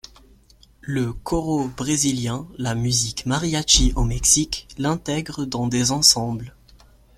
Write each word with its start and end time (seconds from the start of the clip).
Le 0.81 1.13
choro 1.13 1.67
brésilien, 1.67 2.47
la 2.57 2.73
musique 2.73 3.27
mariachi 3.27 3.93
au 3.95 4.03
Mexique 4.03 4.67
l'intègrent 4.79 5.45
dans 5.45 5.67
des 5.67 5.91
ensembles. 5.91 6.55